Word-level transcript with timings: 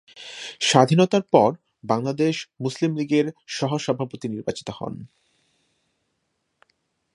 স্বাধীনতার 0.61 1.23
পর 1.33 1.49
বাংলাদেশ 1.83 2.35
মুসলিম 2.59 2.91
লীগের 2.95 3.25
সহ-সভাপতি 3.47 4.27
নির্বাচিত 4.29 4.67
হন। 4.69 4.93